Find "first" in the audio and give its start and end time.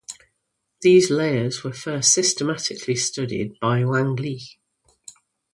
1.73-2.11